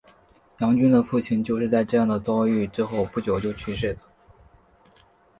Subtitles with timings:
[0.57, 3.99] 杨君的父亲就是在这样的遭遇之后不久就去世的。